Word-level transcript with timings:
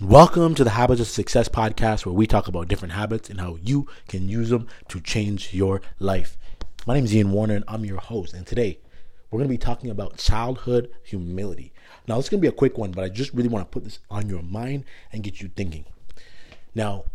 Welcome 0.00 0.54
to 0.54 0.62
the 0.62 0.70
Habits 0.70 1.00
of 1.00 1.08
Success 1.08 1.48
podcast, 1.48 2.06
where 2.06 2.12
we 2.12 2.28
talk 2.28 2.46
about 2.46 2.68
different 2.68 2.94
habits 2.94 3.28
and 3.28 3.40
how 3.40 3.56
you 3.60 3.88
can 4.06 4.28
use 4.28 4.48
them 4.48 4.68
to 4.86 5.00
change 5.00 5.52
your 5.52 5.82
life. 5.98 6.38
My 6.86 6.94
name 6.94 7.04
is 7.04 7.12
Ian 7.12 7.32
Warner, 7.32 7.56
and 7.56 7.64
I'm 7.66 7.84
your 7.84 7.98
host. 7.98 8.32
And 8.32 8.46
today, 8.46 8.78
we're 9.28 9.38
going 9.38 9.48
to 9.48 9.52
be 9.52 9.58
talking 9.58 9.90
about 9.90 10.16
childhood 10.16 10.88
humility. 11.02 11.72
Now, 12.06 12.16
it's 12.20 12.28
going 12.28 12.40
to 12.40 12.42
be 12.42 12.48
a 12.48 12.52
quick 12.52 12.78
one, 12.78 12.92
but 12.92 13.02
I 13.02 13.08
just 13.08 13.34
really 13.34 13.48
want 13.48 13.66
to 13.66 13.74
put 13.74 13.82
this 13.82 13.98
on 14.08 14.28
your 14.28 14.40
mind 14.40 14.84
and 15.12 15.24
get 15.24 15.40
you 15.40 15.48
thinking. 15.48 15.84
Now, 16.76 17.06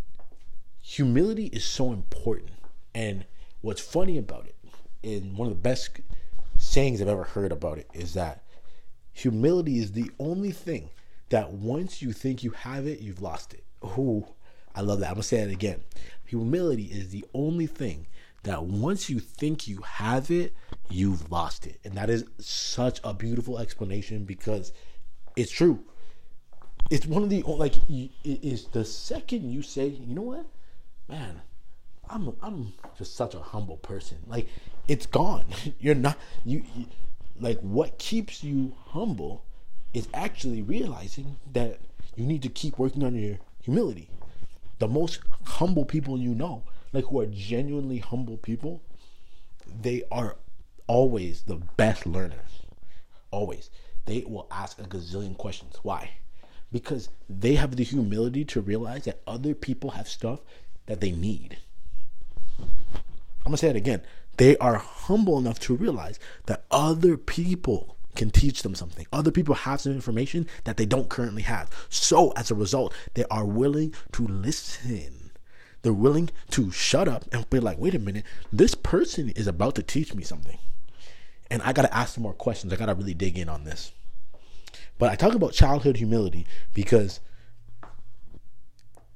humility 0.82 1.46
is 1.46 1.64
so 1.64 1.94
important. 1.94 2.52
And 2.94 3.24
what's 3.62 3.80
funny 3.80 4.18
about 4.18 4.46
it, 4.46 4.58
and 5.06 5.38
one 5.38 5.48
of 5.48 5.54
the 5.54 5.62
best 5.62 6.02
sayings 6.58 7.02
I've 7.02 7.08
ever 7.08 7.24
heard 7.24 7.54
about 7.54 7.78
it, 7.78 7.88
is 7.94 8.14
that 8.16 8.44
humility 9.14 9.80
is 9.80 9.94
the 9.94 10.12
only 10.20 10.52
thing 10.52 10.90
that 11.34 11.52
once 11.52 12.00
you 12.00 12.14
think 12.14 12.44
you 12.44 12.52
have 12.52 12.86
it, 12.86 13.00
you've 13.00 13.20
lost 13.20 13.56
it. 13.56 13.64
Oh, 13.82 14.36
I 14.76 14.82
love 14.82 15.00
that. 15.00 15.08
I'm 15.08 15.16
gonna 15.16 15.24
say 15.24 15.40
it 15.40 15.50
again. 15.50 15.82
Humility 16.26 16.84
is 16.84 17.10
the 17.10 17.26
only 17.34 17.66
thing 17.66 18.06
that 18.44 18.66
once 18.66 19.10
you 19.10 19.20
think 19.20 19.68
you 19.68 19.82
have 19.82 20.30
it, 20.30 20.54
you've 20.92 21.32
lost 21.32 21.66
it. 21.66 21.80
And 21.84 21.96
that 21.96 22.12
is 22.12 22.26
such 22.38 23.00
a 23.04 23.16
beautiful 23.16 23.58
explanation 23.58 24.26
because 24.26 24.74
it's 25.36 25.52
true. 25.52 25.84
It's 26.92 27.08
one 27.08 27.24
of 27.24 27.32
the 27.32 27.42
like 27.42 27.78
it 27.90 28.12
is 28.24 28.66
the 28.66 28.86
second 28.86 29.50
you 29.52 29.64
say, 29.64 29.88
you 29.88 30.14
know 30.14 30.22
what, 30.22 30.46
man, 31.10 31.42
I'm 32.12 32.36
I'm 32.44 32.74
just 32.96 33.16
such 33.16 33.34
a 33.34 33.40
humble 33.40 33.78
person. 33.78 34.20
Like 34.28 34.50
it's 34.88 35.08
gone. 35.08 35.46
You're 35.80 35.96
not 35.96 36.16
you, 36.46 36.62
you 36.76 36.86
like 37.40 37.60
what 37.62 37.98
keeps 37.98 38.44
you 38.44 38.76
humble 38.90 39.46
is 39.94 40.08
actually 40.14 40.62
realizing 40.62 41.38
that 41.52 41.80
you 42.16 42.26
need 42.26 42.42
to 42.44 42.50
keep 42.50 42.78
working 42.78 43.04
on 43.04 43.16
your 43.16 43.40
humility. 43.62 44.10
The 44.80 44.88
most 44.88 45.20
humble 45.46 45.86
people 45.86 46.18
you 46.18 46.34
know, 46.36 46.64
like 46.92 47.06
who 47.06 47.20
are 47.20 47.26
genuinely 47.28 48.00
humble 48.00 48.38
people, 48.38 48.82
they 49.82 50.04
are 50.12 50.36
always 50.88 51.44
the 51.44 51.56
best 51.78 52.06
learners. 52.06 52.62
Always. 53.32 53.70
They 54.06 54.24
will 54.28 54.48
ask 54.52 54.80
a 54.80 54.84
gazillion 54.84 55.38
questions. 55.38 55.78
Why? 55.82 56.12
Because 56.72 57.10
they 57.30 57.56
have 57.56 57.76
the 57.76 57.84
humility 57.84 58.44
to 58.46 58.62
realize 58.62 59.06
that 59.06 59.22
other 59.26 59.54
people 59.54 59.92
have 59.92 60.08
stuff 60.08 60.42
that 60.88 61.02
they 61.02 61.12
need. 61.12 61.58
I'm 62.60 63.52
going 63.52 63.54
to 63.54 63.58
say 63.58 63.70
it 63.70 63.76
again. 63.76 64.02
They 64.38 64.58
are 64.58 64.76
humble 64.76 65.38
enough 65.38 65.60
to 65.62 65.76
realize 65.76 66.20
that 66.48 66.66
other 66.72 67.18
people 67.18 67.93
can 68.24 68.32
teach 68.32 68.62
them 68.64 68.74
something. 68.74 69.06
Other 69.12 69.32
people 69.32 69.54
have 69.54 69.82
some 69.82 69.92
information 69.92 70.48
that 70.64 70.78
they 70.78 70.86
don't 70.86 71.10
currently 71.10 71.42
have. 71.42 71.70
So 71.90 72.32
as 72.38 72.50
a 72.50 72.56
result, 72.56 72.94
they 73.16 73.26
are 73.30 73.44
willing 73.44 73.94
to 74.14 74.26
listen. 74.26 75.32
They're 75.82 75.92
willing 75.92 76.30
to 76.52 76.72
shut 76.72 77.10
up 77.10 77.26
and 77.34 77.50
be 77.50 77.60
like, 77.60 77.78
wait 77.78 77.96
a 77.96 78.00
minute, 78.00 78.24
this 78.54 78.76
person 78.76 79.32
is 79.32 79.46
about 79.46 79.76
to 79.76 79.84
teach 79.84 80.16
me 80.16 80.24
something. 80.24 80.58
And 81.52 81.62
I 81.64 81.74
got 81.74 81.82
to 81.82 81.94
ask 81.94 82.16
some 82.16 82.24
more 82.24 82.34
questions. 82.34 82.72
I 82.72 82.78
got 82.78 82.86
to 82.86 82.94
really 82.94 83.14
dig 83.14 83.38
in 83.38 83.50
on 83.50 83.66
this. 83.66 83.92
But 84.98 85.10
I 85.10 85.16
talk 85.16 85.36
about 85.36 85.52
childhood 85.52 85.98
humility 85.98 86.48
because 86.74 87.20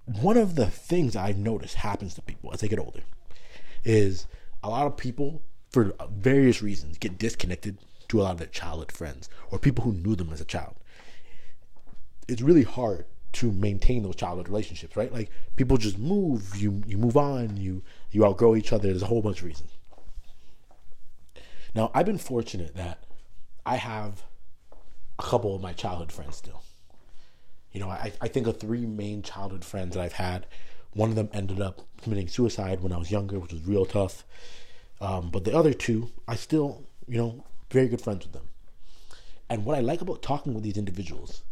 one 0.04 0.36
of 0.36 0.56
the 0.56 0.68
things 0.68 1.16
I've 1.16 1.38
noticed 1.38 1.76
happens 1.76 2.14
to 2.16 2.22
people 2.22 2.52
as 2.54 2.60
they 2.60 2.68
get 2.68 2.80
older 2.80 3.04
is 3.86 4.28
a 4.62 4.70
lot 4.70 4.86
of 4.86 4.98
people, 4.98 5.42
for 5.70 5.94
various 6.12 6.62
reasons, 6.62 6.98
get 6.98 7.18
disconnected 7.18 7.78
to 8.10 8.22
a 8.22 8.24
lot 8.24 8.32
of 8.32 8.38
their 8.38 8.48
childhood 8.48 8.92
friends 8.92 9.30
or 9.52 9.60
people 9.60 9.84
who 9.84 9.94
knew 9.94 10.16
them 10.16 10.32
as 10.32 10.42
a 10.42 10.46
child. 10.46 10.76
It's 12.28 12.42
really 12.42 12.64
hard 12.64 13.06
to 13.34 13.52
maintain 13.52 14.04
those 14.04 14.16
childhood 14.16 14.48
relationships, 14.48 14.96
right? 14.96 15.14
Like 15.14 15.30
people 15.56 15.78
just 15.78 15.98
move, 15.98 16.56
you 16.56 16.82
you 16.88 16.98
move 16.98 17.18
on, 17.18 17.58
you 17.58 17.84
you 18.12 18.26
outgrow 18.26 18.56
each 18.56 18.74
other. 18.74 18.88
There's 18.88 19.04
a 19.04 19.08
whole 19.08 19.22
bunch 19.22 19.40
of 19.40 19.46
reasons. 19.46 19.72
Now, 21.76 21.92
I've 21.94 22.06
been 22.06 22.18
fortunate 22.18 22.76
that 22.76 23.04
I 23.66 23.76
have 23.76 24.24
a 25.20 25.24
couple 25.24 25.56
of 25.56 25.62
my 25.62 25.74
childhood 25.74 26.12
friends 26.12 26.38
still. 26.38 26.64
You 27.72 27.82
know, 27.82 27.90
I, 27.90 28.12
I 28.22 28.28
think 28.28 28.48
of 28.48 28.60
three 28.60 28.86
main 28.86 29.22
childhood 29.22 29.64
friends 29.64 29.96
that 29.96 30.02
I've 30.02 30.14
had. 30.14 30.48
One 30.94 31.10
of 31.10 31.16
them 31.16 31.30
ended 31.34 31.62
up 31.62 31.82
committing 32.02 32.28
suicide 32.28 32.82
when 32.82 32.92
I 32.92 32.98
was 32.98 33.12
younger, 33.12 33.38
which 33.38 33.54
was 33.54 33.64
real 33.66 33.86
tough. 33.86 34.24
Um, 35.00 35.30
but 35.30 35.44
the 35.44 35.56
other 35.56 35.74
two, 35.74 36.10
I 36.28 36.36
still, 36.36 36.84
you 37.08 37.18
know, 37.18 37.44
very 37.70 37.88
good 37.88 38.02
friends 38.02 38.26
with 38.26 38.34
them. 38.34 38.50
And 39.50 39.66
what 39.66 39.78
I 39.78 39.82
like 39.82 40.02
about 40.02 40.22
talking 40.22 40.54
with 40.54 40.64
these 40.64 40.78
individuals 40.78 41.44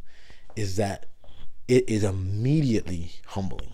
is 0.56 0.76
that 0.78 1.06
it 1.68 1.90
is 1.90 2.04
immediately 2.04 3.12
humbling. 3.28 3.72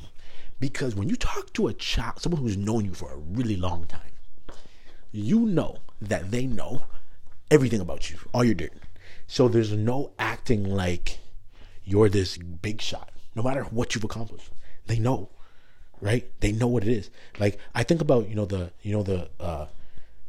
Because 0.59 0.96
when 0.96 1.09
you 1.09 1.16
talk 1.16 1.53
to 1.53 1.68
a 1.68 1.74
child, 1.74 2.22
someone 2.22 2.41
who's 2.41 2.57
known 2.57 2.85
you 2.85 2.94
for 2.94 3.12
a 3.12 3.18
really 3.18 3.57
long 3.57 3.85
time, 3.85 4.12
you 5.12 5.40
know 5.40 5.78
that 6.02 6.31
they 6.31 6.46
know 6.46 6.84
everything 7.50 7.81
about 7.81 8.09
you, 8.09 8.18
all 8.34 8.44
your 8.44 8.53
dirt. 8.53 8.73
So 9.28 9.47
there's 9.47 9.72
no 9.72 10.12
acting 10.19 10.63
like 10.63 11.19
you're 11.84 12.09
this 12.09 12.38
big 12.38 12.81
shot, 12.81 13.12
no 13.35 13.41
matter 13.44 13.63
what 13.63 13.96
you've 13.96 14.03
accomplished. 14.03 14.52
They 14.85 15.00
know, 15.00 15.29
right? 16.00 16.29
They 16.41 16.52
know 16.52 16.68
what 16.68 16.84
it 16.84 16.90
is. 16.90 17.09
Like 17.40 17.58
I 17.73 17.84
think 17.84 18.02
about, 18.02 18.29
you 18.29 18.35
know, 18.35 18.46
the 18.46 18.72
you 18.81 18.94
know, 18.94 19.03
the 19.03 19.29
uh 19.40 19.68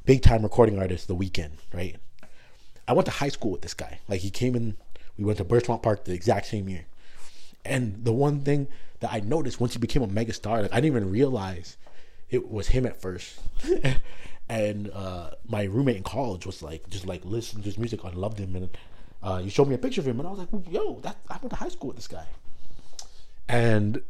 big 0.05 0.23
time 0.23 0.43
recording 0.43 0.79
artist, 0.79 1.09
The 1.09 1.17
Weeknd, 1.17 1.53
right? 1.73 1.97
I 2.87 2.93
went 2.93 3.07
to 3.07 3.13
high 3.13 3.29
school 3.29 3.53
with 3.53 3.63
this 3.63 3.75
guy. 3.75 4.01
Like 4.09 4.21
he 4.21 4.31
came 4.31 4.55
in, 4.55 4.77
we 5.17 5.25
went 5.25 5.39
to 5.39 5.45
Birchmount 5.45 5.83
Park 5.83 6.05
the 6.05 6.13
exact 6.13 6.47
same 6.47 6.69
year. 6.69 6.87
And 7.65 8.05
the 8.05 8.13
one 8.13 8.41
thing 8.41 8.69
that 9.01 9.13
I 9.13 9.21
noticed 9.21 9.61
once 9.61 9.75
he 9.75 9.79
became 9.79 10.03
a 10.03 10.07
mega 10.07 10.33
star, 10.33 10.63
like 10.63 10.73
I 10.73 10.81
didn't 10.81 10.97
even 10.97 11.11
realize 11.11 11.77
it 12.31 12.51
was 12.51 12.69
him 12.69 12.87
at 12.87 13.01
first. 13.01 13.39
and 14.49 14.91
uh, 14.91 15.31
my 15.47 15.65
roommate 15.65 15.97
in 15.97 16.03
college 16.03 16.47
was 16.47 16.63
like, 16.63 16.89
just 16.91 17.07
like 17.07 17.25
listen 17.25 17.61
to 17.61 17.65
his 17.65 17.79
music. 17.79 18.05
I 18.05 18.11
loved 18.11 18.39
him, 18.39 18.57
and 18.57 18.71
uh, 19.23 19.41
you 19.45 19.51
showed 19.51 19.69
me 19.69 19.75
a 19.75 19.79
picture 19.79 20.01
of 20.01 20.09
him, 20.09 20.19
and 20.19 20.27
I 20.27 20.33
was 20.33 20.41
like, 20.41 20.49
yo, 20.71 20.99
that 21.01 21.17
I 21.29 21.37
went 21.37 21.51
to 21.51 21.57
high 21.57 21.69
school 21.69 21.89
with 21.89 21.97
this 21.97 22.09
guy. 22.09 22.27
And 23.49 24.03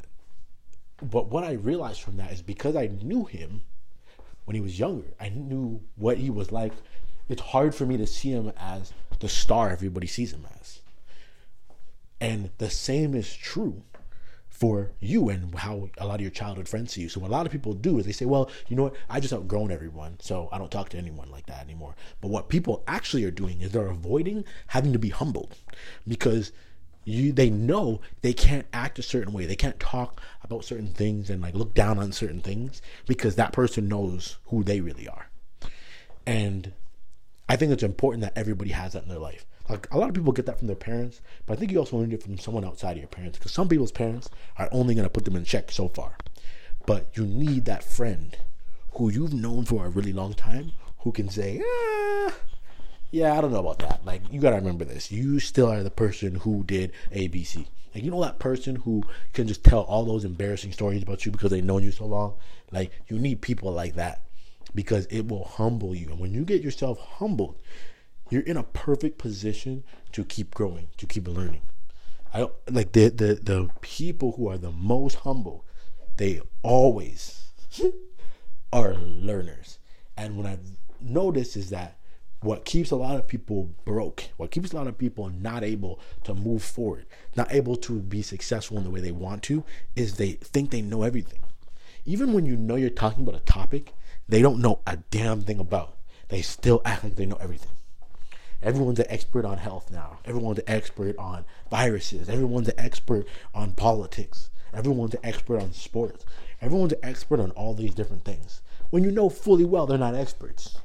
but 1.03 1.29
what 1.29 1.45
I 1.45 1.53
realized 1.53 2.01
from 2.01 2.17
that 2.17 2.33
is 2.33 2.43
because 2.43 2.77
I 2.77 2.87
knew 2.87 3.25
him, 3.25 3.63
when 4.45 4.55
he 4.55 4.61
was 4.61 4.79
younger. 4.79 5.07
I 5.21 5.29
knew 5.29 5.81
what 5.97 6.19
he 6.19 6.31
was 6.31 6.53
like. 6.53 6.73
It's 7.29 7.43
hard 7.43 7.75
for 7.75 7.87
me 7.87 7.97
to 7.97 8.07
see 8.07 8.31
him 8.31 8.53
as 8.59 8.93
the 9.21 9.29
star 9.29 9.71
everybody 9.71 10.07
sees 10.07 10.33
him 10.33 10.47
as. 10.61 10.81
And 12.21 12.51
the 12.59 12.71
same 12.71 13.15
is 13.15 13.35
true 13.35 13.83
for 14.49 14.93
you 15.01 15.29
and 15.29 15.53
how 15.57 15.89
a 15.99 16.07
lot 16.07 16.17
of 16.17 16.21
your 16.21 16.31
childhood 16.31 16.69
friends 16.69 16.93
see 16.93 17.01
you. 17.01 17.09
So 17.09 17.19
what 17.19 17.31
a 17.31 17.33
lot 17.33 17.47
of 17.47 17.53
people 17.53 17.73
do 17.73 17.99
is 17.99 18.07
they 18.07 18.13
say, 18.13 18.27
well, 18.27 18.49
you 18.69 18.77
know 18.77 18.85
what? 18.85 18.95
I 19.11 19.19
just 19.19 19.33
outgrown 19.33 19.73
everyone, 19.73 20.19
so 20.21 20.49
I 20.53 20.59
don't 20.59 20.71
talk 20.71 20.89
to 20.91 20.99
anyone 20.99 21.31
like 21.31 21.47
that 21.47 21.65
anymore. 21.65 21.97
But 22.21 22.29
what 22.29 22.49
people 22.49 22.85
actually 22.87 23.25
are 23.25 23.33
doing 23.33 23.61
is 23.61 23.73
they're 23.73 23.89
avoiding 23.89 24.45
having 24.69 24.93
to 24.93 25.01
be 25.01 25.09
humbled 25.09 25.57
because 26.07 26.53
you 27.05 27.33
they 27.33 27.51
know 27.51 28.01
they 28.21 28.33
can't 28.33 28.67
act 28.73 28.99
a 28.99 29.03
certain 29.03 29.33
way. 29.33 29.47
They 29.47 29.57
can't 29.57 29.81
talk 29.81 30.21
about 30.43 30.65
certain 30.65 30.89
things 30.89 31.31
and 31.31 31.43
like 31.43 31.55
look 31.55 31.75
down 31.75 31.99
on 31.99 32.13
certain 32.13 32.41
things 32.41 32.81
because 33.07 33.37
that 33.37 33.53
person 33.53 33.89
knows 33.89 34.37
who 34.47 34.63
they 34.63 34.81
really 34.81 35.09
are. 35.09 35.29
And 36.27 36.73
i 37.49 37.57
think 37.57 37.73
it's 37.73 37.83
important 37.83 38.23
that 38.23 38.33
everybody 38.37 38.71
has 38.71 38.93
that 38.93 39.03
in 39.03 39.09
their 39.09 39.19
life. 39.19 39.45
Like 39.69 39.89
a 39.93 39.99
lot 39.99 40.09
of 40.09 40.15
people 40.15 40.33
get 40.33 40.47
that 40.47 40.59
from 40.59 40.67
their 40.69 40.77
parents 40.77 41.21
but 41.47 41.55
i 41.55 41.57
think 41.57 41.73
you 41.73 41.79
also 41.79 41.97
learn 41.97 42.13
it 42.13 42.23
from 42.23 42.39
someone 42.39 42.65
outside 42.65 42.93
of 42.93 42.99
your 42.99 43.09
parents 43.09 43.39
because 43.39 43.53
some 43.53 43.69
people's 43.69 43.93
parents 43.93 44.29
are 44.59 44.69
only 44.73 44.95
going 44.95 45.05
to 45.05 45.11
put 45.11 45.25
them 45.25 45.37
in 45.37 45.45
check 45.45 45.71
so 45.71 45.89
far. 45.89 46.17
But 46.87 47.17
you 47.17 47.25
need 47.27 47.65
that 47.65 47.85
friend 47.85 48.37
who 48.95 49.11
you've 49.11 49.33
known 49.33 49.65
for 49.65 49.87
a 49.87 49.89
really 49.89 50.13
long 50.13 50.35
time 50.35 50.73
who 50.99 51.13
can 51.13 51.29
say 51.29 51.61
ah 51.65 52.35
yeah, 53.13 53.37
I 53.37 53.41
don't 53.41 53.53
know 53.53 53.61
about 53.61 53.79
that. 53.81 54.05
Like, 54.05 54.23
you 54.33 54.41
gotta 54.41 54.57
remember 54.57 54.85
this. 54.85 55.13
You 55.13 55.39
still 55.39 55.71
are 55.71 55.83
the 55.83 55.91
person 55.91 56.37
who 56.37 56.65
did 56.65 56.93
ABC. 57.13 57.67
Like, 57.95 58.03
you 58.03 58.11
know 58.11 58.23
that 58.23 58.39
person 58.39 58.77
who 58.77 59.05
can 59.35 59.47
just 59.47 59.63
tell 59.63 59.83
all 59.83 60.05
those 60.05 60.25
embarrassing 60.25 60.73
stories 60.73 61.03
about 61.03 61.27
you 61.27 61.31
because 61.31 61.51
they've 61.51 61.63
known 61.63 61.83
you 61.83 61.93
so 61.93 62.07
long? 62.07 62.35
Like, 62.71 62.91
you 63.09 63.19
need 63.19 63.43
people 63.43 63.71
like 63.71 63.97
that 63.97 64.23
because 64.75 65.05
it 65.07 65.29
will 65.29 65.45
humble 65.45 65.95
you. 65.95 66.09
And 66.09 66.19
when 66.19 66.33
you 66.33 66.43
get 66.43 66.63
yourself 66.63 66.99
humbled, 66.99 67.59
you're 68.31 68.41
in 68.43 68.57
a 68.57 68.63
perfect 68.63 69.19
position 69.19 69.85
to 70.13 70.25
keep 70.25 70.55
growing, 70.55 70.89
to 70.97 71.07
keep 71.07 71.29
learning. 71.29 71.61
I 72.33 72.39
don't 72.41 72.55
like 72.71 72.93
the 72.93 73.11
the 73.11 73.35
the 73.35 73.69
people 73.83 74.33
who 74.33 74.49
are 74.49 74.57
the 74.57 74.73
most 74.73 75.17
humble, 75.17 75.67
they 76.17 76.41
always 76.63 77.51
are 78.73 78.95
learners. 78.95 79.79
And 80.17 80.39
what 80.39 80.47
I've 80.47 80.79
noticed 80.99 81.59
is 81.59 81.69
that 81.69 81.99
what 82.43 82.65
keeps 82.65 82.91
a 82.91 82.97
lot 82.97 83.17
of 83.17 83.27
people 83.27 83.71
broke, 83.85 84.25
what 84.37 84.51
keeps 84.51 84.73
a 84.73 84.77
lot 84.77 84.87
of 84.87 84.99
people 84.99 85.31
not 85.31 85.63
able 85.65 85.99
to 86.25 86.35
move 86.35 86.63
forward, 86.63 87.07
not 87.37 87.53
able 87.53 87.77
to 87.77 88.01
be 88.01 88.23
successful 88.23 88.77
in 88.77 88.85
the 88.85 88.91
way 88.91 89.01
they 89.01 89.13
want 89.13 89.43
to, 89.45 89.65
is 89.97 90.17
they 90.17 90.33
think 90.33 90.71
they 90.71 90.83
know 90.83 91.03
everything. 91.03 91.41
Even 92.05 92.33
when 92.33 92.45
you 92.45 92.57
know 92.57 92.77
you're 92.77 92.91
talking 92.91 93.23
about 93.23 93.41
a 93.41 93.45
topic 93.45 93.95
they 94.29 94.41
don't 94.41 94.61
know 94.61 94.81
a 94.87 94.97
damn 95.11 95.43
thing 95.43 95.59
about, 95.59 95.97
they 96.29 96.43
still 96.43 96.81
act 96.85 97.05
like 97.05 97.17
they 97.17 97.27
know 97.27 97.37
everything. 97.41 97.73
Everyone's 98.63 99.01
an 99.01 99.07
expert 99.09 99.45
on 99.45 99.59
health 99.59 99.91
now. 99.91 100.21
Everyone's 100.25 100.61
an 100.61 100.65
expert 100.69 101.17
on 101.19 101.45
viruses. 101.71 102.29
Everyone's 102.29 102.69
an 102.69 102.79
expert 102.79 103.27
on 103.53 103.73
politics. 103.73 104.51
Everyone's 104.73 105.15
an 105.15 105.21
expert 105.25 105.61
on 105.61 105.73
sports. 105.73 106.25
Everyone's 106.61 106.93
an 106.93 107.01
expert 107.03 107.41
on 107.41 107.51
all 107.51 107.75
these 107.75 107.95
different 107.95 108.25
things. 108.25 108.63
When 108.91 109.03
you 109.03 109.11
know 109.11 109.29
fully 109.29 109.65
well 109.65 109.87
they're 109.87 109.99
not 109.99 110.15
experts. 110.15 110.79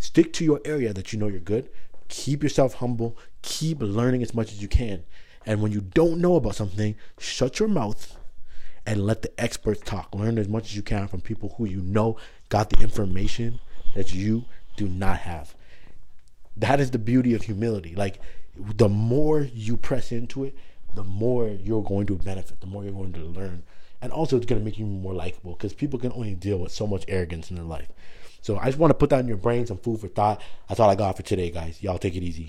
Stick 0.00 0.32
to 0.32 0.44
your 0.44 0.60
area 0.64 0.92
that 0.94 1.12
you 1.12 1.18
know 1.18 1.28
you're 1.28 1.40
good. 1.40 1.68
Keep 2.08 2.42
yourself 2.42 2.74
humble. 2.74 3.16
Keep 3.42 3.82
learning 3.82 4.22
as 4.22 4.34
much 4.34 4.50
as 4.50 4.60
you 4.60 4.66
can. 4.66 5.04
And 5.46 5.62
when 5.62 5.72
you 5.72 5.82
don't 5.82 6.20
know 6.20 6.36
about 6.36 6.56
something, 6.56 6.96
shut 7.18 7.58
your 7.58 7.68
mouth 7.68 8.16
and 8.86 9.06
let 9.06 9.20
the 9.20 9.40
experts 9.40 9.82
talk. 9.84 10.14
Learn 10.14 10.38
as 10.38 10.48
much 10.48 10.64
as 10.64 10.76
you 10.76 10.82
can 10.82 11.06
from 11.06 11.20
people 11.20 11.54
who 11.56 11.66
you 11.66 11.82
know 11.82 12.16
got 12.48 12.70
the 12.70 12.82
information 12.82 13.60
that 13.94 14.14
you 14.14 14.46
do 14.76 14.88
not 14.88 15.18
have. 15.18 15.54
That 16.56 16.80
is 16.80 16.90
the 16.90 16.98
beauty 16.98 17.34
of 17.34 17.42
humility. 17.42 17.94
Like 17.94 18.20
the 18.56 18.88
more 18.88 19.42
you 19.42 19.76
press 19.76 20.12
into 20.12 20.44
it, 20.44 20.56
the 20.94 21.04
more 21.04 21.46
you're 21.46 21.84
going 21.84 22.06
to 22.06 22.16
benefit, 22.16 22.60
the 22.60 22.66
more 22.66 22.84
you're 22.84 22.92
going 22.92 23.12
to 23.12 23.20
learn. 23.20 23.64
And 24.02 24.12
also 24.12 24.38
it's 24.38 24.46
going 24.46 24.60
to 24.60 24.64
make 24.64 24.78
you 24.78 24.86
more 24.86 25.12
likable 25.12 25.52
because 25.52 25.74
people 25.74 25.98
can 25.98 26.12
only 26.12 26.34
deal 26.34 26.58
with 26.58 26.72
so 26.72 26.86
much 26.86 27.04
arrogance 27.06 27.50
in 27.50 27.56
their 27.56 27.66
life. 27.66 27.88
So 28.42 28.58
I 28.58 28.66
just 28.66 28.78
want 28.78 28.90
to 28.90 28.94
put 28.94 29.10
that 29.10 29.20
in 29.20 29.28
your 29.28 29.36
brain, 29.36 29.66
some 29.66 29.78
food 29.78 30.00
for 30.00 30.08
thought. 30.08 30.40
That's 30.68 30.80
all 30.80 30.88
I 30.88 30.94
got 30.94 31.16
for 31.16 31.22
today, 31.22 31.50
guys. 31.50 31.82
Y'all 31.82 31.98
take 31.98 32.16
it 32.16 32.22
easy. 32.22 32.48